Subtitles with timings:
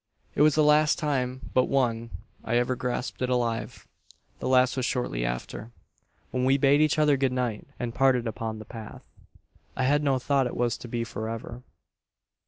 [0.33, 2.09] "It was the last time, but one,
[2.43, 3.87] I ever grasped it alive.
[4.39, 5.69] The last was shortly after
[6.31, 9.07] when we bade each other good night, and parted upon the path.
[9.75, 11.61] I had no thought it was to be for ever.